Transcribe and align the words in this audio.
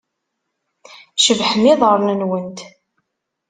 Cebḥen 1.15 1.67
yiḍarren-nwent. 1.67 2.59